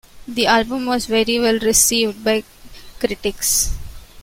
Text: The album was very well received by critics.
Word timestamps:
The 0.27 0.47
album 0.47 0.87
was 0.87 1.05
very 1.05 1.39
well 1.39 1.59
received 1.59 2.23
by 2.23 2.43
critics. 2.99 3.71